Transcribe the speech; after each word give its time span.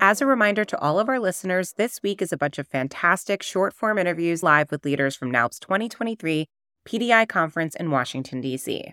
As 0.00 0.20
a 0.20 0.26
reminder 0.26 0.64
to 0.66 0.78
all 0.78 1.00
of 1.00 1.08
our 1.08 1.18
listeners, 1.18 1.72
this 1.72 2.02
week 2.02 2.20
is 2.20 2.30
a 2.30 2.36
bunch 2.36 2.58
of 2.58 2.68
fantastic 2.68 3.42
short 3.42 3.72
form 3.72 3.96
interviews 3.96 4.42
live 4.42 4.70
with 4.70 4.84
leaders 4.84 5.16
from 5.16 5.32
NALP's 5.32 5.58
2023 5.58 6.46
PDI 6.86 7.26
conference 7.26 7.74
in 7.74 7.90
Washington, 7.90 8.42
D.C. 8.42 8.92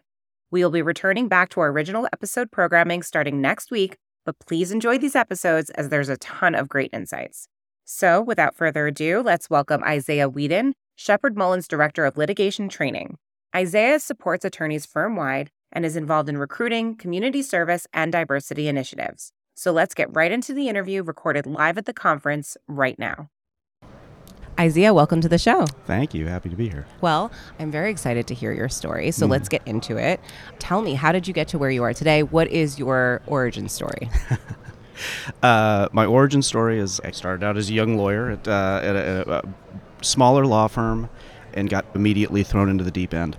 We 0.49 0.63
will 0.63 0.71
be 0.71 0.81
returning 0.81 1.27
back 1.27 1.49
to 1.49 1.59
our 1.59 1.69
original 1.69 2.07
episode 2.13 2.51
programming 2.51 3.03
starting 3.03 3.41
next 3.41 3.69
week, 3.69 3.97
but 4.25 4.39
please 4.39 4.71
enjoy 4.71 4.97
these 4.97 5.15
episodes 5.15 5.69
as 5.71 5.89
there's 5.89 6.07
a 6.07 6.17
ton 6.17 6.55
of 6.55 6.69
great 6.69 6.91
insights. 6.93 7.49
So, 7.83 8.21
without 8.21 8.55
further 8.55 8.87
ado, 8.87 9.21
let's 9.21 9.49
welcome 9.49 9.83
Isaiah 9.83 10.29
Weedn, 10.29 10.71
Sheppard 10.95 11.35
Mullins 11.35 11.67
Director 11.67 12.05
of 12.05 12.15
Litigation 12.17 12.69
Training. 12.69 13.17
Isaiah 13.53 13.99
supports 13.99 14.45
attorneys 14.45 14.85
firm 14.85 15.17
wide 15.17 15.51
and 15.69 15.85
is 15.85 15.97
involved 15.97 16.29
in 16.29 16.37
recruiting, 16.37 16.95
community 16.95 17.41
service, 17.41 17.87
and 17.91 18.11
diversity 18.11 18.69
initiatives. 18.69 19.33
So 19.55 19.71
let's 19.71 19.93
get 19.93 20.13
right 20.15 20.31
into 20.31 20.53
the 20.53 20.67
interview 20.67 21.03
recorded 21.03 21.45
live 21.45 21.77
at 21.77 21.85
the 21.85 21.93
conference 21.93 22.57
right 22.67 22.97
now. 22.97 23.29
Isaiah, 24.59 24.93
welcome 24.93 25.19
to 25.21 25.29
the 25.29 25.37
show. 25.37 25.65
Thank 25.85 26.13
you. 26.13 26.27
Happy 26.27 26.49
to 26.49 26.55
be 26.55 26.69
here. 26.69 26.85
Well, 27.01 27.31
I'm 27.59 27.71
very 27.71 27.89
excited 27.89 28.27
to 28.27 28.35
hear 28.35 28.51
your 28.51 28.69
story. 28.69 29.11
So 29.11 29.25
mm. 29.25 29.31
let's 29.31 29.49
get 29.49 29.61
into 29.67 29.97
it. 29.97 30.19
Tell 30.59 30.81
me, 30.81 30.93
how 30.93 31.11
did 31.11 31.27
you 31.27 31.33
get 31.33 31.47
to 31.49 31.57
where 31.57 31.71
you 31.71 31.83
are 31.83 31.93
today? 31.93 32.21
What 32.21 32.47
is 32.49 32.77
your 32.77 33.21
origin 33.25 33.67
story? 33.67 34.11
uh, 35.43 35.89
my 35.91 36.05
origin 36.05 36.43
story 36.43 36.79
is 36.79 36.99
I 37.03 37.11
started 37.11 37.43
out 37.43 37.57
as 37.57 37.69
a 37.69 37.73
young 37.73 37.97
lawyer 37.97 38.31
at, 38.31 38.47
uh, 38.47 38.79
at 38.83 38.95
a, 38.95 39.43
a 39.43 40.03
smaller 40.03 40.45
law 40.45 40.67
firm 40.67 41.09
and 41.53 41.69
got 41.69 41.85
immediately 41.95 42.43
thrown 42.43 42.69
into 42.69 42.83
the 42.83 42.91
deep 42.91 43.13
end. 43.13 43.37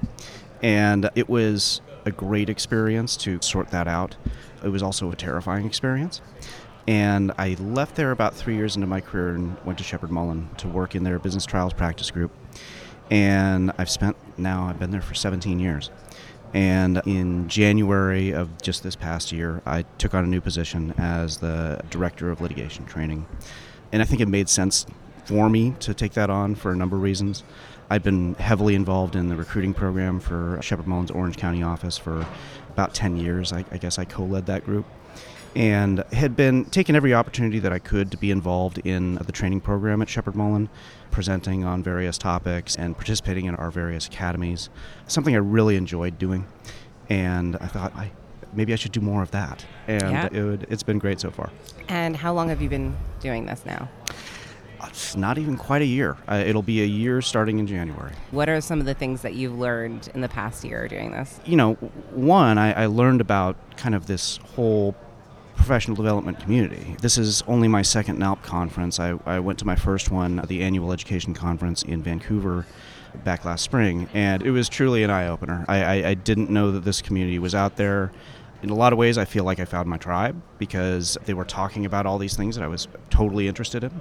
And 0.62 1.10
it 1.14 1.28
was 1.28 1.80
a 2.04 2.10
great 2.10 2.48
experience 2.48 3.16
to 3.18 3.40
sort 3.42 3.70
that 3.70 3.88
out. 3.88 4.16
It 4.62 4.68
was 4.68 4.82
also 4.82 5.10
a 5.10 5.16
terrifying 5.16 5.66
experience. 5.66 6.20
And 6.86 7.32
I 7.38 7.56
left 7.58 7.96
there 7.96 8.10
about 8.10 8.34
three 8.34 8.56
years 8.56 8.76
into 8.76 8.86
my 8.86 9.00
career 9.00 9.34
and 9.34 9.56
went 9.64 9.78
to 9.78 9.84
Sheppard 9.84 10.10
Mullin 10.10 10.50
to 10.58 10.68
work 10.68 10.94
in 10.94 11.04
their 11.04 11.18
business 11.18 11.46
trials 11.46 11.72
practice 11.72 12.10
group. 12.10 12.30
And 13.10 13.72
I've 13.78 13.90
spent 13.90 14.16
now, 14.38 14.64
I've 14.64 14.78
been 14.78 14.90
there 14.90 15.00
for 15.00 15.14
17 15.14 15.58
years. 15.58 15.90
And 16.52 17.02
in 17.04 17.48
January 17.48 18.32
of 18.32 18.62
just 18.62 18.82
this 18.82 18.94
past 18.94 19.32
year, 19.32 19.60
I 19.66 19.82
took 19.98 20.14
on 20.14 20.24
a 20.24 20.26
new 20.26 20.40
position 20.40 20.94
as 20.96 21.38
the 21.38 21.80
director 21.90 22.30
of 22.30 22.40
litigation 22.40 22.86
training. 22.86 23.26
And 23.90 24.00
I 24.00 24.04
think 24.04 24.20
it 24.20 24.28
made 24.28 24.48
sense 24.48 24.86
for 25.24 25.48
me 25.48 25.74
to 25.80 25.94
take 25.94 26.12
that 26.12 26.30
on 26.30 26.54
for 26.54 26.72
a 26.72 26.76
number 26.76 26.96
of 26.96 27.02
reasons. 27.02 27.42
I've 27.90 28.02
been 28.02 28.34
heavily 28.34 28.74
involved 28.74 29.14
in 29.14 29.28
the 29.28 29.36
recruiting 29.36 29.74
program 29.74 30.20
for 30.20 30.58
Sheppard 30.62 30.86
Mullins 30.86 31.10
Orange 31.10 31.36
County 31.36 31.62
office 31.62 31.98
for 31.98 32.26
about 32.70 32.94
10 32.94 33.16
years. 33.16 33.52
I, 33.52 33.64
I 33.70 33.78
guess 33.78 33.98
I 33.98 34.04
co 34.04 34.24
led 34.24 34.46
that 34.46 34.64
group 34.64 34.86
and 35.56 36.02
had 36.12 36.36
been 36.36 36.64
taking 36.66 36.96
every 36.96 37.14
opportunity 37.14 37.58
that 37.60 37.72
I 37.72 37.78
could 37.78 38.10
to 38.10 38.16
be 38.16 38.30
involved 38.30 38.78
in 38.78 39.14
the 39.16 39.32
training 39.32 39.60
program 39.60 40.02
at 40.02 40.08
Sheppard 40.08 40.34
Mullin, 40.34 40.68
presenting 41.10 41.64
on 41.64 41.82
various 41.82 42.18
topics 42.18 42.76
and 42.76 42.96
participating 42.96 43.44
in 43.46 43.54
our 43.54 43.70
various 43.70 44.06
academies. 44.06 44.68
Something 45.06 45.34
I 45.34 45.38
really 45.38 45.76
enjoyed 45.76 46.18
doing, 46.18 46.46
and 47.08 47.56
I 47.56 47.66
thought 47.66 47.94
I 47.94 48.10
maybe 48.52 48.72
I 48.72 48.76
should 48.76 48.92
do 48.92 49.00
more 49.00 49.22
of 49.22 49.30
that. 49.32 49.64
And 49.86 50.02
yeah. 50.02 50.28
it 50.30 50.42
would, 50.42 50.66
it's 50.70 50.82
been 50.82 50.98
great 50.98 51.20
so 51.20 51.30
far. 51.30 51.50
And 51.88 52.16
how 52.16 52.32
long 52.32 52.48
have 52.48 52.62
you 52.62 52.68
been 52.68 52.96
doing 53.20 53.46
this 53.46 53.64
now? 53.66 53.88
It's 54.88 55.16
not 55.16 55.38
even 55.38 55.56
quite 55.56 55.82
a 55.82 55.86
year. 55.86 56.16
Uh, 56.28 56.42
it'll 56.46 56.62
be 56.62 56.82
a 56.82 56.86
year 56.86 57.22
starting 57.22 57.58
in 57.58 57.66
January. 57.66 58.12
What 58.30 58.48
are 58.48 58.60
some 58.60 58.80
of 58.80 58.86
the 58.86 58.94
things 58.94 59.22
that 59.22 59.34
you've 59.34 59.58
learned 59.58 60.10
in 60.14 60.20
the 60.20 60.28
past 60.28 60.64
year 60.64 60.88
doing 60.88 61.10
this? 61.10 61.40
You 61.44 61.56
know, 61.56 61.74
one, 62.12 62.58
I, 62.58 62.84
I 62.84 62.86
learned 62.86 63.20
about 63.20 63.56
kind 63.76 63.94
of 63.94 64.06
this 64.06 64.38
whole 64.54 64.94
professional 65.56 65.96
development 65.96 66.40
community. 66.40 66.96
This 67.00 67.16
is 67.16 67.42
only 67.46 67.68
my 67.68 67.82
second 67.82 68.18
NALP 68.18 68.42
conference. 68.42 68.98
I, 68.98 69.18
I 69.24 69.40
went 69.40 69.58
to 69.60 69.64
my 69.64 69.76
first 69.76 70.10
one, 70.10 70.44
the 70.48 70.62
annual 70.62 70.92
education 70.92 71.34
conference 71.34 71.82
in 71.82 72.02
Vancouver 72.02 72.66
back 73.22 73.44
last 73.44 73.62
spring, 73.62 74.08
and 74.12 74.42
it 74.42 74.50
was 74.50 74.68
truly 74.68 75.04
an 75.04 75.10
eye 75.10 75.28
opener. 75.28 75.64
I, 75.68 75.82
I, 75.82 76.08
I 76.08 76.14
didn't 76.14 76.50
know 76.50 76.72
that 76.72 76.84
this 76.84 77.00
community 77.00 77.38
was 77.38 77.54
out 77.54 77.76
there 77.76 78.10
in 78.64 78.70
a 78.70 78.74
lot 78.74 78.94
of 78.94 78.98
ways, 78.98 79.18
I 79.18 79.26
feel 79.26 79.44
like 79.44 79.60
I 79.60 79.66
found 79.66 79.90
my 79.90 79.98
tribe 79.98 80.40
because 80.56 81.18
they 81.26 81.34
were 81.34 81.44
talking 81.44 81.84
about 81.84 82.06
all 82.06 82.16
these 82.16 82.34
things 82.34 82.56
that 82.56 82.64
I 82.64 82.66
was 82.66 82.88
totally 83.10 83.46
interested 83.46 83.84
in. 83.84 84.00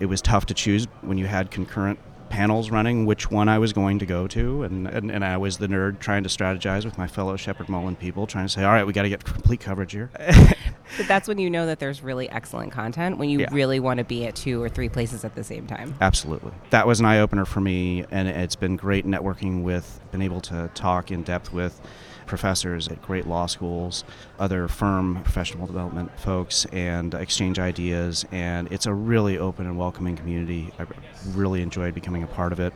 It 0.00 0.06
was 0.06 0.20
tough 0.20 0.46
to 0.46 0.54
choose 0.54 0.86
when 1.02 1.18
you 1.18 1.26
had 1.26 1.50
concurrent 1.50 1.98
panels 2.34 2.70
running 2.70 3.06
which 3.06 3.30
one 3.30 3.48
I 3.48 3.58
was 3.58 3.72
going 3.72 4.00
to 4.00 4.06
go 4.06 4.26
to, 4.26 4.64
and, 4.64 4.88
and, 4.88 5.10
and 5.10 5.24
I 5.24 5.36
was 5.36 5.58
the 5.58 5.68
nerd 5.68 6.00
trying 6.00 6.24
to 6.24 6.28
strategize 6.28 6.84
with 6.84 6.98
my 6.98 7.06
fellow 7.06 7.36
Sheppard 7.36 7.68
Mullin 7.68 7.94
people, 7.94 8.26
trying 8.26 8.46
to 8.46 8.52
say, 8.52 8.64
all 8.64 8.72
right, 8.72 8.84
we 8.84 8.92
got 8.92 9.02
to 9.02 9.08
get 9.08 9.24
complete 9.24 9.60
coverage 9.60 9.92
here. 9.92 10.10
but 10.96 11.06
that's 11.06 11.28
when 11.28 11.38
you 11.38 11.48
know 11.48 11.66
that 11.66 11.78
there's 11.78 12.02
really 12.02 12.28
excellent 12.30 12.72
content, 12.72 13.18
when 13.18 13.28
you 13.28 13.40
yeah. 13.40 13.48
really 13.52 13.78
want 13.78 13.98
to 13.98 14.04
be 14.04 14.26
at 14.26 14.34
two 14.34 14.60
or 14.60 14.68
three 14.68 14.88
places 14.88 15.24
at 15.24 15.36
the 15.36 15.44
same 15.44 15.66
time. 15.66 15.94
Absolutely. 16.00 16.50
That 16.70 16.88
was 16.88 16.98
an 16.98 17.06
eye 17.06 17.20
opener 17.20 17.44
for 17.44 17.60
me, 17.60 18.04
and 18.10 18.28
it's 18.28 18.56
been 18.56 18.76
great 18.76 19.06
networking 19.06 19.62
with, 19.62 20.00
been 20.10 20.22
able 20.22 20.40
to 20.42 20.70
talk 20.74 21.12
in 21.12 21.22
depth 21.22 21.52
with 21.52 21.80
professors 22.26 22.88
at 22.88 23.00
great 23.02 23.26
law 23.26 23.46
schools, 23.46 24.04
other 24.38 24.68
firm 24.68 25.22
professional 25.22 25.66
development 25.66 26.18
folks, 26.18 26.66
and 26.66 27.14
exchange 27.14 27.58
ideas. 27.58 28.24
And 28.32 28.70
it's 28.72 28.86
a 28.86 28.94
really 28.94 29.38
open 29.38 29.66
and 29.66 29.78
welcoming 29.78 30.16
community. 30.16 30.72
I 30.78 30.86
really 31.32 31.62
enjoyed 31.62 31.94
becoming 31.94 32.22
a 32.22 32.28
part 32.28 32.52
of 32.52 32.60
it. 32.60 32.72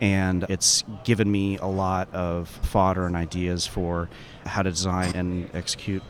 And 0.00 0.46
it's 0.48 0.82
given 1.04 1.30
me 1.30 1.58
a 1.58 1.66
lot 1.66 2.12
of 2.14 2.48
fodder 2.48 3.06
and 3.06 3.14
ideas 3.14 3.66
for 3.66 4.08
how 4.46 4.62
to 4.62 4.70
design 4.70 5.14
and 5.14 5.50
execute 5.54 6.02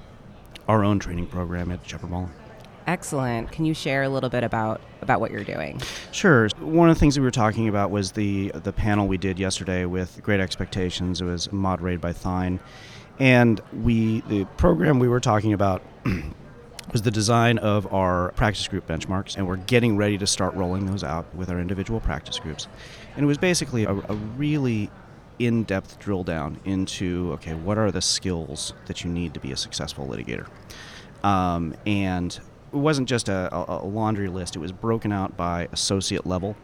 our 0.69 0.85
own 0.85 1.01
training 1.01 1.27
program 1.27 1.73
at 1.73 1.87
Sheppard 1.89 2.11
Mullin. 2.11 2.40
Excellent. 2.91 3.53
Can 3.53 3.65
you 3.67 3.73
share 3.73 4.03
a 4.03 4.09
little 4.09 4.29
bit 4.29 4.43
about 4.43 4.81
about 5.01 5.21
what 5.21 5.31
you're 5.31 5.45
doing? 5.45 5.81
Sure. 6.11 6.49
One 6.59 6.91
of 6.91 6.97
the 6.97 6.99
things 6.99 7.15
that 7.15 7.21
we 7.21 7.25
were 7.25 7.31
talking 7.31 7.69
about 7.69 7.93
was 7.93 8.11
the 8.11 8.51
the 8.65 8.73
panel 8.73 9.07
we 9.07 9.17
did 9.17 9.39
yesterday 9.39 9.85
with 9.85 10.21
Great 10.25 10.41
Expectations. 10.41 11.21
It 11.21 11.25
was 11.25 11.53
moderated 11.53 12.01
by 12.01 12.11
Thine, 12.11 12.59
and 13.21 13.61
we 13.73 14.23
the 14.23 14.45
program 14.57 14.99
we 14.99 15.07
were 15.07 15.21
talking 15.21 15.53
about. 15.53 15.83
was 16.91 17.03
the 17.03 17.13
design 17.13 17.59
of 17.59 17.87
our 17.95 18.33
practice 18.33 18.67
group 18.67 18.89
benchmarks, 18.89 19.37
and 19.37 19.47
we're 19.47 19.55
getting 19.55 19.97
ready 19.97 20.19
to 20.19 20.27
start 20.27 20.53
rolling 20.55 20.87
those 20.87 21.05
out 21.05 21.33
with 21.37 21.49
our 21.49 21.61
individual 21.61 22.01
practice 22.01 22.41
groups. 22.41 22.67
And 23.15 23.23
it 23.23 23.27
was 23.27 23.39
basically 23.39 23.85
a, 23.85 23.93
a 23.93 24.17
really 24.37 24.91
in 25.39 25.63
depth 25.63 26.01
drill 26.01 26.25
down 26.25 26.59
into 26.65 27.31
okay, 27.35 27.55
what 27.55 27.79
are 27.79 27.93
the 27.93 28.03
skills 28.03 28.75
that 28.87 29.05
you 29.05 29.11
need 29.11 29.33
to 29.35 29.39
be 29.39 29.53
a 29.53 29.57
successful 29.57 30.09
litigator? 30.09 30.49
Um, 31.23 31.77
and 31.87 32.41
it 32.73 32.77
wasn't 32.77 33.09
just 33.09 33.29
a, 33.29 33.49
a, 33.53 33.85
laundry 33.85 34.29
list. 34.29 34.57
It 34.57 34.61
was 34.61 34.73
broken 34.73 35.13
out 35.13 35.37
by 35.37 35.69
associate 35.73 36.27
level, 36.27 36.57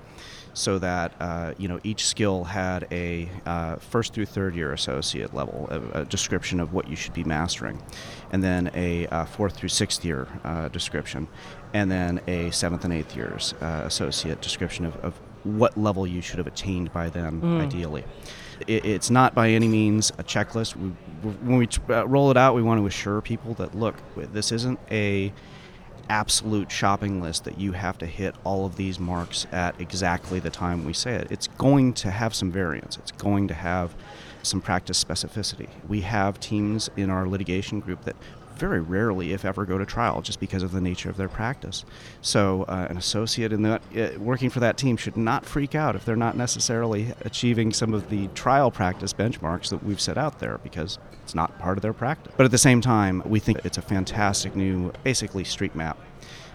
so 0.55 0.79
that 0.79 1.13
uh, 1.21 1.53
you 1.59 1.69
know 1.69 1.81
each 1.83 2.07
skill 2.07 2.45
had 2.45 2.87
a 2.91 3.29
uh, 3.45 3.77
first 3.77 4.15
through 4.15 4.27
third 4.27 4.55
year 4.55 4.73
associate 4.73 5.35
level, 5.35 5.69
a, 5.71 6.01
a, 6.01 6.05
description 6.05 6.61
of 6.61 6.73
what 6.73 6.89
you 6.89 6.97
should 6.97 7.13
be 7.13 7.25
mastering, 7.25 7.83
and 8.33 8.43
then 8.43 8.71
a 8.75 9.07
uh, 9.09 9.25
fourth 9.25 9.57
through 9.57 9.69
sixth 9.69 10.05
year 10.05 10.29
uh, 10.45 10.69
description, 10.69 11.27
and 11.75 11.91
then 11.91 12.21
a 12.27 12.51
seventh 12.51 12.85
and 12.85 12.93
eighth 12.93 13.17
years 13.17 13.55
uh, 13.61 13.83
associate 13.85 14.41
description 14.41 14.87
of, 14.87 14.97
of, 15.05 15.15
what 15.45 15.79
level 15.79 16.09
you 16.09 16.21
should 16.21 16.39
have 16.39 16.47
attained 16.49 16.93
by 16.93 17.09
then, 17.09 17.41
mm. 17.41 17.61
ideally. 17.61 18.03
It, 18.67 18.85
it's 18.85 19.11
not 19.11 19.33
by 19.33 19.51
any 19.51 19.69
means 19.69 20.11
a 20.19 20.25
checklist. 20.25 20.75
We, 20.75 20.89
when 21.31 21.59
we 21.59 21.69
uh, 21.89 22.05
roll 22.09 22.33
it 22.33 22.37
out, 22.37 22.57
we 22.57 22.63
want 22.63 22.81
to 22.81 22.87
assure 22.87 23.21
people 23.21 23.55
that 23.55 23.73
look, 23.73 23.95
this 24.17 24.51
isn't 24.51 24.81
a 24.91 25.33
absolute 26.09 26.71
shopping 26.71 27.21
list 27.21 27.45
that 27.45 27.59
you 27.59 27.73
have 27.73 27.99
to 27.99 28.07
hit 28.07 28.35
all 28.45 28.67
of 28.67 28.77
these 28.77 28.99
marks 28.99 29.47
at 29.53 29.81
exactly 29.81 30.39
the 30.39 30.51
time 30.51 30.85
we 30.85 30.93
say 30.93 31.15
it. 31.15 31.31
It's 31.31 31.49
going 31.49 31.93
to 31.95 32.11
have 32.11 32.35
some 32.35 32.51
variance. 32.51 32.97
It's 32.99 33.13
going 33.13 33.49
to 33.49 33.55
have 33.55 33.95
some 34.43 34.61
practice 34.61 35.03
specificity. 35.03 35.69
We 35.89 36.03
have 36.03 36.39
teams 36.39 36.89
in 36.97 37.11
our 37.11 37.27
litigation 37.27 37.81
group 37.81 38.05
that 38.05 38.17
very 38.59 38.81
rarely, 38.81 39.33
if 39.33 39.45
ever, 39.45 39.65
go 39.65 39.79
to 39.79 39.87
trial 39.87 40.23
just 40.23 40.41
because 40.41 40.63
of 40.63 40.73
the 40.73 40.81
nature 40.81 41.11
of 41.11 41.17
their 41.17 41.29
practice. 41.29 41.85
So, 42.21 42.65
uh, 42.65 42.87
an 42.89 42.97
associate 42.97 43.53
in 43.53 43.63
that 43.63 43.83
uh, 43.97 44.19
working 44.19 44.51
for 44.51 44.61
that 44.61 44.77
team 44.77 44.97
should 44.97 45.17
not 45.17 45.45
freak 45.45 45.75
out 45.75 45.97
if 45.97 46.05
they're 46.05 46.17
not 46.17 46.37
necessarily 46.37 47.13
achieving 47.23 47.73
some 47.73 47.95
of 47.95 48.11
the 48.11 48.29
trial 48.29 48.71
practice 48.71 49.13
benchmarks 49.13 49.71
that 49.71 49.83
we've 49.83 50.01
set 50.01 50.19
out 50.19 50.39
there 50.39 50.59
because 50.59 50.99
it's 51.23 51.35
not 51.35 51.59
part 51.59 51.79
of 51.79 51.83
their 51.83 51.93
practice. 51.93 52.33
But 52.37 52.45
at 52.45 52.51
the 52.51 52.59
same 52.59 52.81
time, 52.81 53.23
we 53.25 53.41
think 53.41 53.65
it's 53.65 53.79
a 53.79 53.83
fantastic 53.83 54.55
new, 54.55 54.93
basically, 55.05 55.45
street 55.45 55.75
map 55.75 55.99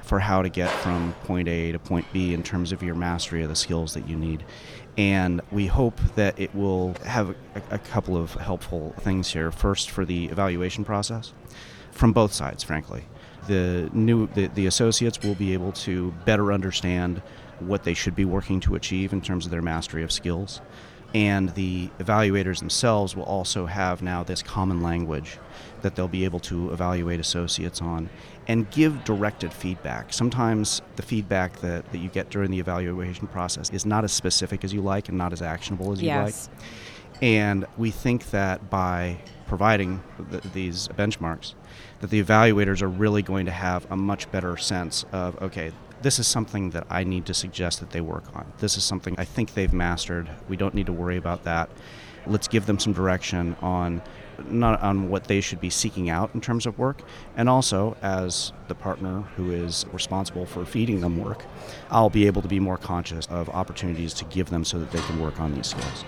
for 0.04 0.20
how 0.20 0.42
to 0.42 0.50
get 0.50 0.70
from 0.70 1.14
point 1.24 1.48
A 1.48 1.72
to 1.72 1.80
point 1.80 2.06
B 2.12 2.34
in 2.34 2.44
terms 2.44 2.74
of 2.74 2.84
your 2.84 2.96
mastery 2.96 3.44
of 3.44 3.50
the 3.50 3.56
skills 3.56 3.94
that 3.94 4.10
you 4.10 4.18
need. 4.18 4.44
And 4.98 5.40
we 5.52 5.68
hope 5.68 6.02
that 6.16 6.38
it 6.38 6.54
will 6.54 6.96
have 7.06 7.30
a, 7.30 7.36
a 7.72 7.80
couple 7.80 8.18
of 8.18 8.34
helpful 8.34 8.94
things 9.00 9.32
here. 9.32 9.52
First, 9.52 9.90
for 9.90 10.04
the 10.04 10.26
evaluation 10.26 10.84
process, 10.84 11.32
from 11.92 12.14
both 12.14 12.34
sides, 12.34 12.64
frankly. 12.64 13.06
The 13.48 13.90
new 13.94 14.28
the, 14.28 14.48
the 14.48 14.68
associates 14.68 15.22
will 15.22 15.36
be 15.36 15.54
able 15.54 15.72
to 15.74 16.12
better 16.26 16.54
understand 16.54 17.22
what 17.60 17.84
they 17.84 17.94
should 17.94 18.16
be 18.16 18.26
working 18.26 18.60
to 18.62 18.76
achieve 18.76 19.14
in 19.14 19.22
terms 19.22 19.46
of 19.46 19.52
their 19.52 19.62
mastery 19.62 20.04
of 20.04 20.12
skills. 20.12 20.62
And 21.14 21.50
the 21.56 21.90
evaluators 22.00 22.60
themselves 22.60 23.16
will 23.16 23.24
also 23.24 23.66
have 23.66 24.02
now 24.02 24.24
this 24.24 24.42
common 24.42 24.82
language 24.82 25.38
that 25.82 25.96
they'll 25.96 26.08
be 26.08 26.24
able 26.24 26.40
to 26.40 26.72
evaluate 26.72 27.20
associates 27.20 27.82
on 27.82 28.10
and 28.48 28.70
give 28.72 29.04
directed 29.04 29.52
feedback. 29.52 30.14
Sometimes 30.14 30.82
the 30.96 31.02
feedback 31.02 31.60
that, 31.60 31.90
that 31.92 31.98
you 31.98 32.08
get 32.10 32.30
during 32.30 32.50
the 32.50 32.60
evaluation 32.60 33.28
process 33.28 33.70
is 33.72 33.86
not 33.86 34.04
as 34.04 34.14
specific 34.14 34.64
as 34.64 34.74
you 34.74 34.82
like 34.82 35.10
and 35.10 35.18
not 35.18 35.34
as 35.34 35.42
actionable 35.42 35.92
as 35.92 36.02
you 36.02 36.08
yes. 36.08 36.50
like. 36.50 36.60
And 37.22 37.66
we 37.78 37.92
think 37.92 38.32
that 38.32 38.70
by 38.70 39.18
providing 39.48 40.02
th- 40.32 40.44
these 40.54 40.88
benchmarks, 40.90 41.54
that 42.00 42.10
the 42.10 42.24
evaluators 42.24 42.82
are 42.82 42.88
really 42.88 43.22
going 43.22 43.46
to 43.46 43.52
have 43.52 43.86
a 43.92 43.96
much 43.96 44.32
better 44.32 44.58
sense 44.58 45.06
of 45.12 45.40
okay, 45.42 45.72
this 46.02 46.18
is 46.18 46.28
something 46.28 46.72
that 46.72 46.88
I 46.90 47.04
need 47.04 47.26
to 47.28 47.34
suggest 47.34 47.80
that 47.80 47.92
they 47.92 48.02
work 48.02 48.24
on. 48.36 48.52
This 48.58 48.76
is 48.78 48.84
something 48.84 49.16
I 49.18 49.26
think 49.26 49.54
they've 49.54 49.74
mastered. 49.74 50.30
We 50.50 50.58
don't 50.58 50.74
need 50.74 50.88
to 50.88 50.94
worry 50.94 51.18
about 51.18 51.44
that. 51.44 51.70
Let's 52.26 52.48
give 52.48 52.66
them 52.66 52.80
some 52.80 52.94
direction 52.94 53.56
on 53.62 54.02
not 54.50 54.82
on 54.82 55.10
what 55.10 55.26
they 55.26 55.42
should 55.42 55.62
be 55.62 55.70
seeking 55.70 56.10
out 56.10 56.34
in 56.34 56.42
terms 56.42 56.66
of 56.66 56.80
work, 56.80 57.04
and 57.38 57.48
also 57.48 57.96
as 58.02 58.54
the 58.68 58.76
partner 58.76 59.22
who 59.36 59.52
is 59.52 59.86
responsible 59.94 60.48
for 60.48 60.66
feeding 60.66 61.02
them 61.02 61.18
work, 61.18 61.46
I'll 61.92 62.10
be 62.10 62.26
able 62.26 62.42
to 62.42 62.48
be 62.48 62.60
more 62.60 62.78
conscious 62.78 63.28
of 63.28 63.50
opportunities 63.50 64.14
to 64.16 64.26
give 64.26 64.50
them 64.50 64.64
so 64.64 64.80
that 64.80 64.92
they 64.92 65.02
can 65.02 65.22
work 65.22 65.40
on 65.40 65.54
these 65.54 65.68
skills. 65.68 66.06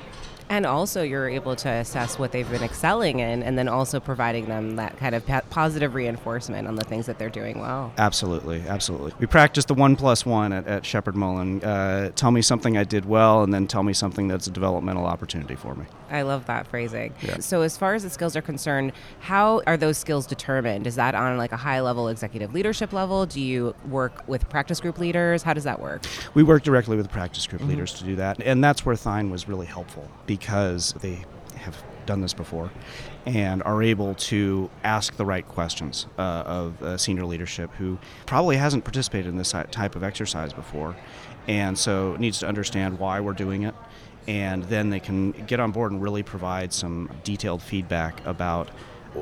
And 0.53 0.67
also, 0.67 1.01
you're 1.01 1.27
able 1.27 1.55
to 1.55 1.67
assess 1.67 2.19
what 2.19 2.31
they've 2.31 2.47
been 2.47 2.61
excelling 2.61 3.17
in, 3.21 3.41
and 3.41 3.57
then 3.57 3.67
also 3.67 4.00
providing 4.00 4.45
them 4.45 4.75
that 4.75 4.95
kind 4.97 5.15
of 5.15 5.25
positive 5.50 5.95
reinforcement 5.95 6.67
on 6.67 6.75
the 6.75 6.83
things 6.83 7.07
that 7.07 7.17
they're 7.17 7.31
doing 7.31 7.59
well. 7.59 7.91
Absolutely, 7.97 8.61
absolutely. 8.67 9.13
We 9.17 9.25
practice 9.25 9.65
the 9.65 9.73
one 9.73 9.95
plus 9.95 10.27
one 10.27 10.53
at, 10.53 10.67
at 10.67 10.85
Sheppard 10.85 11.15
Mullin. 11.15 11.63
Uh, 11.63 12.11
tell 12.11 12.29
me 12.29 12.44
something 12.44 12.77
I 12.77 12.83
did 12.83 13.05
well, 13.05 13.41
and 13.41 13.51
then 13.51 13.65
tell 13.65 13.81
me 13.81 13.94
something 13.94 14.27
that's 14.27 14.45
a 14.45 14.51
developmental 14.51 15.07
opportunity 15.07 15.55
for 15.55 15.73
me. 15.73 15.85
I 16.11 16.21
love 16.21 16.45
that 16.45 16.67
phrasing. 16.67 17.15
Yeah. 17.23 17.39
So, 17.39 17.63
as 17.63 17.75
far 17.75 17.95
as 17.95 18.03
the 18.03 18.11
skills 18.11 18.35
are 18.35 18.41
concerned, 18.44 18.91
how 19.21 19.63
are 19.65 19.75
those 19.75 19.97
skills 19.97 20.27
determined? 20.27 20.85
Is 20.85 20.94
that 20.97 21.15
on 21.15 21.35
like 21.35 21.51
a 21.51 21.57
high 21.57 21.81
level 21.81 22.09
executive 22.09 22.53
leadership 22.53 22.94
level? 22.94 23.25
Do 23.25 23.41
you 23.41 23.73
work 23.89 24.23
with 24.27 24.47
practice 24.50 24.79
group 24.79 25.00
leaders? 25.00 25.41
How 25.41 25.55
does 25.55 25.63
that 25.63 25.81
work? 25.81 26.03
We 26.35 26.44
work 26.44 26.61
directly 26.61 26.95
with 26.95 27.09
practice 27.09 27.47
group 27.47 27.63
Mhm. 27.63 27.69
leaders 27.69 27.94
to 27.94 28.03
do 28.03 28.15
that, 28.17 28.39
and 28.45 28.63
that's 28.63 28.85
where 28.85 28.95
Thine 28.95 29.31
was 29.31 29.47
really 29.47 29.65
helpful 29.65 30.07
because 30.43 30.93
they 30.99 31.23
have 31.55 31.81
done 32.05 32.19
this 32.19 32.33
before 32.33 32.69
and 33.25 33.63
are 33.63 33.81
able 33.81 34.13
to 34.15 34.69
ask 34.83 35.15
the 35.15 35.25
right 35.25 35.47
questions 35.47 36.05
uh, 36.17 36.43
of 36.45 36.83
uh, 36.83 36.97
senior 36.97 37.25
leadership 37.25 37.71
who 37.75 37.97
probably 38.25 38.57
hasn't 38.57 38.83
participated 38.83 39.27
in 39.27 39.37
this 39.37 39.53
type 39.71 39.95
of 39.95 40.03
exercise 40.03 40.51
before. 40.51 40.97
And 41.47 41.77
so 41.77 42.17
needs 42.17 42.39
to 42.39 42.47
understand 42.47 42.99
why 42.99 43.21
we're 43.21 43.31
doing 43.31 43.63
it. 43.63 43.73
And 44.27 44.65
then 44.65 44.89
they 44.89 44.99
can 44.99 45.31
get 45.31 45.61
on 45.61 45.71
board 45.71 45.93
and 45.93 46.01
really 46.01 46.23
provide 46.23 46.73
some 46.73 47.09
detailed 47.23 47.61
feedback 47.61 48.25
about 48.25 48.69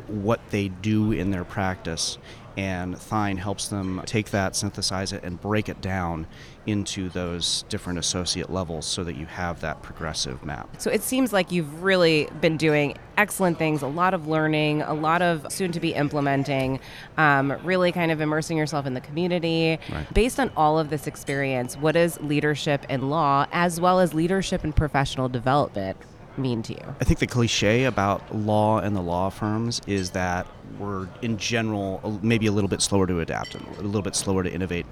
what 0.07 0.39
they 0.49 0.69
do 0.69 1.11
in 1.11 1.31
their 1.31 1.43
practice 1.43 2.17
and 2.57 2.95
Thine 2.95 3.37
helps 3.37 3.69
them 3.69 4.01
take 4.05 4.31
that, 4.31 4.55
synthesize 4.55 5.13
it, 5.13 5.23
and 5.23 5.39
break 5.39 5.69
it 5.69 5.81
down 5.81 6.27
into 6.67 7.09
those 7.09 7.63
different 7.69 7.97
associate 7.97 8.51
levels 8.51 8.85
so 8.85 9.03
that 9.03 9.15
you 9.15 9.25
have 9.25 9.61
that 9.61 9.81
progressive 9.81 10.43
map. 10.45 10.69
So 10.79 10.91
it 10.91 11.01
seems 11.01 11.31
like 11.33 11.51
you've 11.51 11.81
really 11.81 12.29
been 12.39 12.57
doing 12.57 12.97
excellent 13.17 13.57
things, 13.57 13.81
a 13.81 13.87
lot 13.87 14.13
of 14.13 14.27
learning, 14.27 14.81
a 14.81 14.93
lot 14.93 15.21
of 15.21 15.51
soon 15.51 15.71
to 15.71 15.79
be 15.79 15.93
implementing, 15.93 16.79
um, 17.17 17.57
really 17.63 17.91
kind 17.91 18.11
of 18.11 18.19
immersing 18.19 18.57
yourself 18.57 18.85
in 18.85 18.93
the 18.93 19.01
community. 19.01 19.79
Right. 19.91 20.13
Based 20.13 20.39
on 20.39 20.51
all 20.57 20.77
of 20.77 20.89
this 20.89 21.07
experience, 21.07 21.77
what 21.77 21.93
does 21.93 22.19
leadership 22.19 22.85
in 22.89 23.09
law, 23.09 23.47
as 23.51 23.79
well 23.79 23.99
as 23.99 24.13
leadership 24.13 24.63
and 24.63 24.75
professional 24.75 25.29
development, 25.29 25.97
mean 26.37 26.61
to 26.63 26.73
you? 26.73 26.95
I 26.99 27.03
think 27.03 27.19
the 27.19 27.27
cliche 27.27 27.85
about 27.85 28.35
law 28.35 28.79
and 28.79 28.95
the 28.95 29.01
law 29.01 29.29
firms 29.29 29.81
is 29.87 30.11
that 30.11 30.47
we're, 30.79 31.07
in 31.21 31.37
general, 31.37 32.19
maybe 32.23 32.47
a 32.47 32.51
little 32.51 32.69
bit 32.69 32.81
slower 32.81 33.05
to 33.07 33.19
adapt 33.19 33.55
and 33.55 33.67
a 33.77 33.81
little 33.81 34.01
bit 34.01 34.15
slower 34.15 34.43
to 34.43 34.51
innovate. 34.51 34.85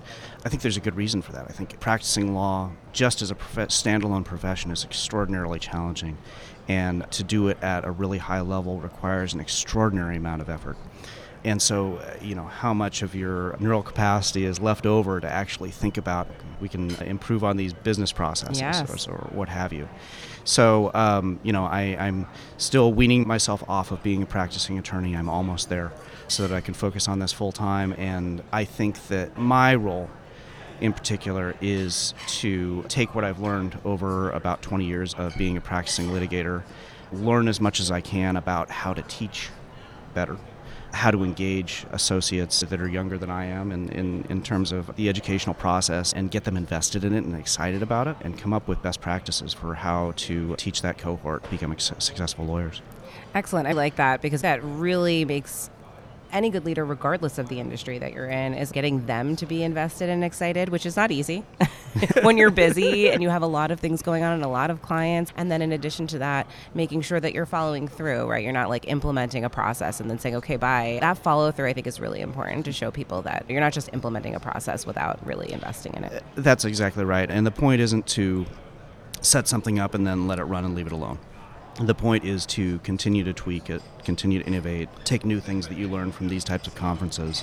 I 0.46 0.50
think 0.50 0.62
there's 0.62 0.78
a 0.78 0.82
good 0.82 0.96
reason 0.96 1.22
for 1.22 1.32
that. 1.32 1.46
I 1.48 1.52
think 1.52 1.80
practicing 1.80 2.34
law, 2.34 2.72
just 2.92 3.22
as 3.22 3.32
a 3.32 3.36
prof- 3.36 3.70
standalone 3.70 4.26
profession, 4.26 4.72
is 4.72 4.84
extraordinarily 4.84 5.60
challenging. 5.60 6.18
And 6.68 7.10
to 7.12 7.24
do 7.24 7.48
it 7.48 7.58
at 7.64 7.86
a 7.86 7.92
really 7.92 8.20
high 8.20 8.42
level 8.42 8.80
requires 8.80 9.34
an 9.34 9.40
extraordinary 9.40 10.18
amount 10.18 10.42
of 10.42 10.50
effort. 10.50 10.78
And 11.44 11.62
so, 11.62 11.98
uh, 11.98 12.16
you 12.22 12.36
know, 12.36 12.44
how 12.44 12.74
much 12.74 13.02
of 13.02 13.16
your 13.16 13.56
neural 13.60 13.82
capacity 13.82 14.46
is 14.46 14.60
left 14.60 14.86
over 14.86 15.20
to 15.20 15.28
actually 15.28 15.72
think 15.72 15.98
about 15.98 16.28
we 16.60 16.68
can 16.68 16.94
improve 17.04 17.44
on 17.44 17.56
these 17.56 17.72
business 17.74 18.12
processes 18.12 18.60
Yes. 18.60 19.08
or, 19.08 19.14
or 19.14 19.18
what 19.32 19.48
have 19.48 19.72
you. 19.72 19.88
So, 20.44 20.92
um, 20.94 21.40
you 21.44 21.54
know, 21.54 21.66
I, 21.66 21.96
I'm 22.00 22.28
still 22.58 22.92
weaning 22.92 23.28
myself 23.28 23.64
off 23.70 23.92
of 23.92 24.04
being 24.04 24.24
a 24.24 24.26
practicing 24.26 24.78
attorney. 24.78 25.16
I'm 25.16 25.30
almost 25.30 25.70
there 25.70 25.94
so 26.28 26.48
that 26.48 26.56
I 26.56 26.62
can 26.62 26.74
focus 26.74 27.08
on 27.08 27.20
this 27.20 27.32
full 27.32 27.52
time. 27.52 27.94
And 27.98 28.44
I 28.52 28.66
think 28.66 29.08
that 29.08 29.38
my 29.38 29.76
role 29.76 30.10
in 30.82 30.94
particular 30.94 31.56
is 31.62 32.14
to 32.28 32.84
take 32.88 33.14
what 33.16 33.24
I've 33.24 33.40
learned 33.40 33.78
over 33.86 34.32
about 34.32 34.62
20 34.62 34.86
years 34.86 35.14
of 35.14 35.36
being 35.38 35.58
a 35.58 35.62
practicing 35.62 36.08
litigator, 36.08 36.64
learn 37.12 37.48
as 37.48 37.60
much 37.60 37.80
as 37.80 37.92
I 37.92 38.02
can 38.02 38.38
about 38.38 38.70
how 38.70 38.94
to 38.94 39.02
teach 39.04 39.50
better, 40.14 40.38
how 40.94 41.12
to 41.12 41.24
engage 41.24 41.86
associates 41.92 42.62
that 42.62 42.82
are 42.82 42.88
younger 42.88 43.18
than 43.18 43.30
I 43.30 43.46
am 43.46 43.72
in, 43.72 43.90
in, 43.90 44.26
in 44.30 44.42
terms 44.42 44.72
of 44.72 44.96
the 44.96 45.10
educational 45.10 45.54
process 45.54 46.14
and 46.14 46.32
get 46.32 46.44
them 46.44 46.58
invested 46.58 47.04
in 47.04 47.14
it 47.14 47.24
and 47.24 47.36
excited 47.36 47.84
about 47.84 48.08
it 48.08 48.18
and 48.22 48.38
come 48.38 48.54
up 48.54 48.68
with 48.68 48.82
best 48.82 49.02
practices 49.02 49.54
for 49.54 49.76
how 49.76 50.14
to 50.18 50.56
teach 50.56 50.82
that 50.82 50.98
cohort 50.98 51.44
to 51.44 51.50
become 51.50 51.78
successful 51.78 52.46
lawyers. 52.46 52.82
Excellent. 53.36 53.68
I 53.68 53.74
like 53.74 53.96
that 53.98 54.22
because 54.22 54.42
that 54.42 54.64
really 54.64 55.26
makes 55.26 55.70
any 56.32 56.50
good 56.50 56.66
leader, 56.66 56.86
regardless 56.86 57.38
of 57.38 57.50
the 57.50 57.60
industry 57.60 57.98
that 58.00 58.14
you're 58.14 58.28
in, 58.28 58.54
is 58.54 58.72
getting 58.72 59.06
them 59.06 59.36
to 59.38 59.46
be 59.46 59.64
invested 59.64 60.10
and 60.10 60.24
excited, 60.24 60.70
which 60.70 60.86
is 60.86 60.96
not 60.96 61.12
easy 61.12 61.44
when 62.22 62.38
you're 62.38 62.52
busy 62.52 63.10
and 63.10 63.22
you 63.22 63.30
have 63.30 63.42
a 63.42 63.48
lot 63.48 63.72
of 63.72 63.80
things 63.80 64.02
going 64.02 64.24
on 64.24 64.34
and 64.34 64.44
a 64.44 64.48
lot 64.48 64.70
of 64.70 64.82
clients. 64.82 65.32
And 65.38 65.52
then, 65.52 65.62
in 65.62 65.72
addition 65.72 66.08
to 66.08 66.20
that, 66.20 66.48
making 66.74 67.02
sure 67.02 67.20
that 67.20 67.34
you're 67.34 67.46
following 67.46 67.88
through, 67.88 68.30
right? 68.30 68.44
You're 68.44 68.54
not 68.54 68.70
like 68.70 68.88
implementing 68.88 69.44
a 69.44 69.50
process 69.50 70.00
and 70.00 70.10
then 70.10 70.20
saying, 70.20 70.36
okay, 70.36 70.56
bye. 70.56 71.00
That 71.02 71.18
follow 71.18 71.52
through, 71.52 71.68
I 71.68 71.74
think, 71.74 71.88
is 71.88 72.00
really 72.00 72.22
important 72.22 72.66
to 72.66 72.72
show 72.72 72.92
people 72.92 73.22
that 73.24 73.46
you're 73.50 73.62
not 73.62 73.74
just 73.74 73.90
implementing 73.94 74.36
a 74.36 74.40
process 74.40 74.86
without 74.86 75.26
really 75.26 75.52
investing 75.52 75.94
in 75.96 76.04
it. 76.04 76.24
That's 76.36 76.66
exactly 76.66 77.04
right. 77.06 77.30
And 77.30 77.46
the 77.46 77.52
point 77.52 77.82
isn't 77.82 78.08
to 78.08 78.46
set 79.22 79.48
something 79.48 79.80
up 79.80 79.94
and 79.94 80.06
then 80.06 80.28
let 80.28 80.40
it 80.40 80.44
run 80.44 80.66
and 80.66 80.76
leave 80.76 80.88
it 80.88 80.94
alone. 80.94 81.20
The 81.80 81.96
point 81.96 82.26
is 82.26 82.46
to 82.48 82.80
continue 82.80 83.24
to 83.24 83.32
tweak 83.32 83.70
it, 83.70 83.82
continue 84.04 84.40
to 84.40 84.46
innovate, 84.46 84.90
take 85.06 85.24
new 85.24 85.40
things 85.40 85.70
that 85.70 85.78
you 85.78 85.88
learn 85.88 86.12
from 86.12 86.28
these 86.28 86.44
types 86.44 86.68
of 86.68 86.76
conferences 86.76 87.42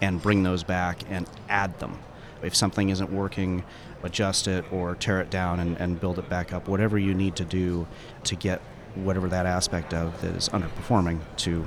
and 0.00 0.20
bring 0.20 0.42
those 0.42 0.64
back 0.64 1.02
and 1.08 1.28
add 1.48 1.78
them. 1.78 2.00
If 2.42 2.56
something 2.56 2.88
isn't 2.88 3.12
working, 3.12 3.62
adjust 4.02 4.48
it 4.48 4.64
or 4.72 4.96
tear 4.96 5.20
it 5.20 5.30
down 5.30 5.60
and, 5.60 5.76
and 5.80 6.00
build 6.00 6.18
it 6.18 6.28
back 6.28 6.52
up. 6.52 6.66
Whatever 6.66 6.98
you 6.98 7.14
need 7.14 7.36
to 7.36 7.44
do 7.44 7.86
to 8.24 8.34
get 8.34 8.60
whatever 8.96 9.28
that 9.28 9.46
aspect 9.46 9.94
of 9.94 10.20
that 10.20 10.34
is 10.34 10.48
underperforming 10.48 11.20
to 11.36 11.64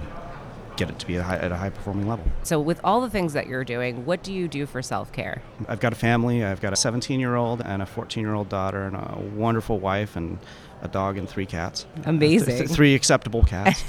get 0.79 0.89
it 0.89 0.97
to 0.97 1.05
be 1.05 1.17
a 1.17 1.23
high, 1.23 1.37
at 1.37 1.51
a 1.51 1.57
high 1.57 1.69
performing 1.69 2.07
level. 2.07 2.25
So, 2.43 2.59
with 2.59 2.79
all 2.83 3.01
the 3.01 3.09
things 3.09 3.33
that 3.33 3.47
you're 3.47 3.65
doing, 3.65 4.05
what 4.05 4.23
do 4.23 4.33
you 4.33 4.47
do 4.47 4.65
for 4.65 4.81
self 4.81 5.11
care? 5.11 5.41
I've 5.67 5.81
got 5.81 5.91
a 5.91 5.95
family. 5.97 6.43
I've 6.43 6.61
got 6.61 6.73
a 6.73 6.77
17 6.77 7.19
year 7.19 7.35
old 7.35 7.61
and 7.61 7.81
a 7.81 7.85
14 7.85 8.23
year 8.23 8.33
old 8.33 8.49
daughter 8.49 8.83
and 8.83 8.95
a 8.95 9.19
wonderful 9.35 9.77
wife 9.79 10.15
and 10.15 10.39
a 10.81 10.87
dog 10.87 11.17
and 11.17 11.27
three 11.29 11.45
cats. 11.45 11.85
Amazing. 12.05 12.47
Th- 12.55 12.67
th- 12.67 12.69
three 12.71 12.95
acceptable 12.95 13.43
cats. 13.43 13.83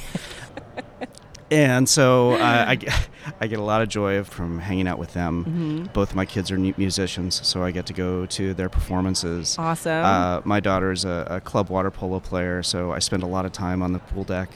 and 1.51 1.89
so 1.89 2.33
uh, 2.33 2.65
I, 2.69 2.75
get- 2.75 3.09
I 3.41 3.47
get 3.47 3.61
a 3.61 3.63
lot 3.63 3.83
of 3.83 3.89
joy 3.89 4.25
from 4.25 4.59
hanging 4.59 4.89
out 4.89 4.99
with 4.99 5.13
them. 5.15 5.45
Mm-hmm. 5.45 5.93
Both 5.93 6.17
my 6.17 6.25
kids 6.27 6.51
are 6.51 6.59
musicians, 6.59 7.47
so 7.47 7.63
I 7.63 7.71
get 7.71 7.87
to 7.87 7.93
go 7.93 8.27
to 8.27 8.53
their 8.53 8.69
performances. 8.69 9.57
Awesome. 9.59 10.05
Uh, 10.05 10.41
my 10.45 10.59
daughter's 10.59 11.05
a, 11.05 11.27
a 11.31 11.41
club 11.41 11.71
water 11.71 11.93
polo 11.93 12.19
player, 12.19 12.65
so 12.65 12.91
I 12.93 12.99
spend 12.99 13.23
a 13.23 13.27
lot 13.27 13.45
of 13.45 13.53
time 13.53 13.81
on 13.81 13.93
the 13.93 14.01
pool 14.01 14.25
deck. 14.25 14.51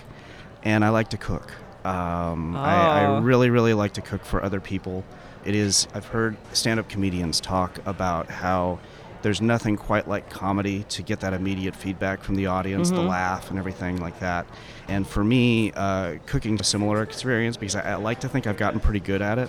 And 0.65 0.83
I 0.83 0.89
like 0.89 1.09
to 1.11 1.19
cook. 1.19 1.53
Um, 1.85 2.57
I, 2.57 3.03
I 3.03 3.05
Oh. 3.07 3.21
really, 3.21 3.51
really 3.51 3.75
like 3.75 3.93
to 3.95 4.01
cook 4.01 4.25
for 4.25 4.43
other 4.43 4.61
people. 4.61 5.05
It 5.45 5.55
is, 5.55 5.87
I've 5.95 6.07
heard 6.07 6.37
stand 6.53 6.81
up 6.81 6.89
comedians 6.89 7.41
talk 7.41 7.79
about 7.87 8.31
how 8.31 8.79
there's 9.23 9.41
nothing 9.41 9.77
quite 9.77 10.07
like 10.07 10.29
comedy 10.29 10.85
to 10.91 11.03
get 11.03 11.21
that 11.21 11.33
immediate 11.33 11.75
feedback 11.75 12.23
from 12.23 12.35
the 12.35 12.47
audience, 12.47 12.91
the 12.91 12.97
Mhm. 12.99 13.09
laugh 13.09 13.49
and 13.51 13.59
everything 13.59 13.99
like 14.01 14.19
that. 14.21 14.47
And 14.89 15.07
for 15.07 15.25
me, 15.25 15.73
uh, 15.73 16.15
cooking 16.27 16.59
a 16.61 16.65
similar 16.65 17.03
experience 17.03 17.57
because 17.57 17.75
I, 17.77 17.93
I 17.93 17.95
like 17.97 18.21
to 18.21 18.29
think 18.29 18.47
I've 18.47 18.59
gotten 18.59 18.81
pretty 18.81 19.01
good 19.01 19.23
at 19.23 19.39
it. 19.39 19.49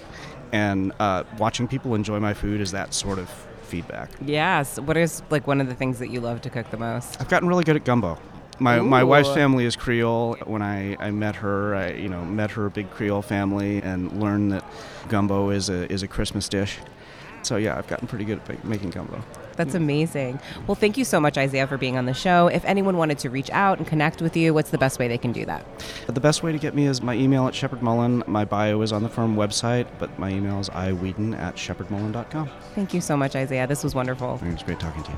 And 0.53 0.93
uh, 0.99 1.23
watching 1.37 1.67
people 1.67 1.93
enjoy 1.95 2.19
my 2.21 2.33
food 2.33 2.61
is 2.61 2.71
that 2.71 2.93
sort 2.93 3.19
of 3.19 3.29
feedback. 3.63 4.09
Yes. 4.25 4.79
What 4.79 4.95
is 4.95 5.23
like 5.29 5.45
one 5.47 5.59
of 5.59 5.67
the 5.67 5.75
things 5.75 5.99
that 5.99 6.09
you 6.09 6.21
love 6.21 6.39
to 6.41 6.49
cook 6.49 6.69
the 6.71 6.77
most? 6.77 7.19
I've 7.19 7.27
gotten 7.29 7.47
really 7.49 7.63
good 7.65 7.75
at 7.75 7.83
gumbo. 7.83 8.17
My, 8.59 8.79
my 8.79 9.03
wife's 9.03 9.33
family 9.33 9.65
is 9.65 9.75
Creole. 9.75 10.37
When 10.45 10.61
I, 10.61 10.95
I 10.99 11.11
met 11.11 11.35
her, 11.37 11.75
I 11.75 11.93
you 11.93 12.09
know 12.09 12.23
met 12.23 12.51
her 12.51 12.69
big 12.69 12.89
Creole 12.91 13.21
family 13.21 13.81
and 13.81 14.21
learned 14.21 14.51
that 14.51 14.63
gumbo 15.09 15.49
is 15.49 15.69
a 15.69 15.91
is 15.91 16.03
a 16.03 16.07
Christmas 16.07 16.47
dish. 16.47 16.79
So 17.41 17.57
yeah, 17.57 17.77
I've 17.77 17.87
gotten 17.87 18.07
pretty 18.07 18.25
good 18.25 18.41
at 18.49 18.65
making 18.65 18.89
gumbo. 18.89 19.21
That's 19.55 19.75
amazing. 19.75 20.39
Well, 20.67 20.75
thank 20.75 20.97
you 20.97 21.05
so 21.05 21.19
much, 21.19 21.37
Isaiah, 21.37 21.67
for 21.67 21.77
being 21.77 21.97
on 21.97 22.05
the 22.05 22.13
show. 22.13 22.47
If 22.47 22.65
anyone 22.65 22.97
wanted 22.97 23.19
to 23.19 23.29
reach 23.29 23.49
out 23.51 23.77
and 23.77 23.87
connect 23.87 24.21
with 24.21 24.35
you, 24.35 24.53
what's 24.53 24.71
the 24.71 24.77
best 24.77 24.99
way 24.99 25.07
they 25.07 25.17
can 25.17 25.31
do 25.31 25.45
that? 25.45 25.65
The 26.07 26.19
best 26.19 26.43
way 26.43 26.51
to 26.51 26.57
get 26.57 26.75
me 26.75 26.87
is 26.87 27.01
my 27.01 27.13
email 27.13 27.47
at 27.47 27.55
Sheppard 27.55 27.81
Mullin. 27.81 28.23
My 28.27 28.43
bio 28.43 28.81
is 28.81 28.91
on 28.91 29.03
the 29.03 29.09
firm 29.09 29.35
website, 29.35 29.87
but 29.97 30.17
my 30.19 30.29
email 30.29 30.59
is 30.59 30.69
iweedn 30.69 31.37
at 31.37 31.55
sheppardmullin.com. 31.55 32.49
Thank 32.73 32.93
you 32.93 33.01
so 33.01 33.15
much, 33.15 33.35
Isaiah. 33.35 33.67
This 33.67 33.83
was 33.83 33.95
wonderful. 33.95 34.31
I 34.33 34.37
think 34.37 34.53
it's 34.53 34.63
great 34.63 34.79
talking 34.79 35.03
to 35.03 35.11
you. 35.11 35.17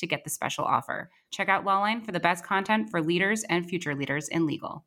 to 0.00 0.06
get 0.06 0.24
the 0.24 0.30
special 0.30 0.64
offer. 0.64 1.10
Check 1.30 1.48
out 1.48 1.64
Lawline 1.64 2.04
for 2.04 2.12
the 2.12 2.20
best 2.20 2.44
content 2.44 2.90
for 2.90 3.00
leaders 3.00 3.44
and 3.44 3.64
future 3.64 3.94
leaders 3.94 4.28
in 4.28 4.46
legal. 4.46 4.84